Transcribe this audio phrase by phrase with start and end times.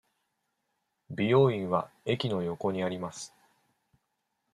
[1.15, 3.35] 美容院は駅の横にあります。